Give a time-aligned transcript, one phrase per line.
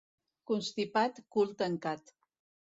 [0.51, 2.15] Constipat, cul tancat.